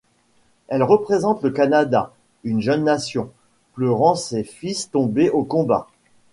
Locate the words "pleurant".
3.75-4.15